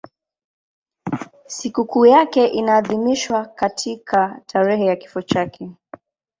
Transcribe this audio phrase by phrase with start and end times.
[1.47, 5.71] Sikukuu yake inaadhimishwa katika tarehe ya kifo chake.